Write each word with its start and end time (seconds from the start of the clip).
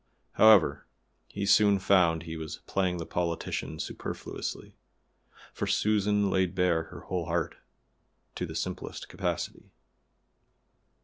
However, 0.31 0.87
he 1.27 1.45
soon 1.45 1.77
found 1.77 2.23
he 2.23 2.35
was 2.35 2.61
playing 2.65 2.97
the 2.97 3.05
politician 3.05 3.77
superfluously, 3.79 4.73
for 5.53 5.67
Susan 5.67 6.31
laid 6.31 6.55
bare 6.55 6.85
her 6.85 7.01
whole 7.01 7.27
heart 7.27 7.53
to 8.33 8.47
the 8.47 8.55
simplest 8.55 9.07
capacity. 9.09 9.69